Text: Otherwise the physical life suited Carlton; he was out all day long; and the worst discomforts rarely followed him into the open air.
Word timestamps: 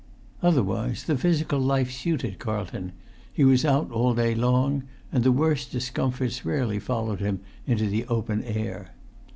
Otherwise 0.41 1.03
the 1.03 1.15
physical 1.15 1.59
life 1.59 1.91
suited 1.91 2.39
Carlton; 2.39 2.91
he 3.31 3.43
was 3.43 3.63
out 3.63 3.91
all 3.91 4.15
day 4.15 4.33
long; 4.33 4.81
and 5.11 5.23
the 5.23 5.31
worst 5.31 5.71
discomforts 5.71 6.43
rarely 6.43 6.79
followed 6.79 7.19
him 7.19 7.39
into 7.67 7.87
the 7.87 8.07
open 8.07 8.43
air. 8.43 8.93